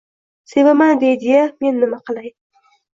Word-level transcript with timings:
Sevaman, 0.53 0.95
deydi-ya! 1.05 1.45
Men 1.63 1.81
nima 1.85 2.05
qilay? 2.11 2.37